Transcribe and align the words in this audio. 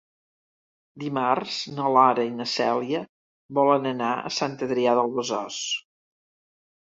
Dimarts 1.01 1.57
na 1.73 1.89
Lara 1.95 2.23
i 2.29 2.31
na 2.37 2.47
Cèlia 2.53 3.01
volen 3.59 3.85
anar 3.91 4.09
a 4.13 4.33
Sant 4.39 4.55
Adrià 4.69 4.95
de 5.01 5.03
Besòs. 5.19 5.61